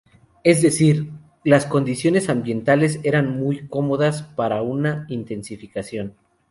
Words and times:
Es 0.43 0.63
decir, 0.63 1.11
las 1.43 1.67
condiciones 1.67 2.27
ambientales 2.29 2.99
eran 3.03 3.37
muy 3.37 3.67
cómodas 3.67 4.23
para 4.23 4.63
una 4.63 5.05
intensificación. 5.09 6.15